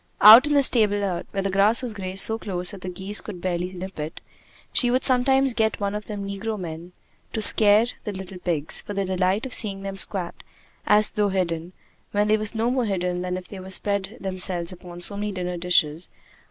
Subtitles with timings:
[0.19, 3.21] Out in the stable lot, where the grass was grazed so close that the geese
[3.21, 4.19] could barely nip it,
[4.73, 6.91] she would sometimes get one of the negro men
[7.33, 10.41] to scare the little pigs, for the delight of seeing them squat
[10.87, 11.73] as though hidden,
[12.13, 15.15] when they were no more hidden than if they had spread themselves out upon so
[15.15, 16.09] many dinner dishes.